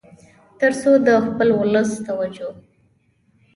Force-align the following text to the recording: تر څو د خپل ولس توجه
تر 0.59 0.71
څو 0.81 0.91
د 1.07 1.09
خپل 1.25 1.47
ولس 1.59 1.89
توجه 2.07 2.49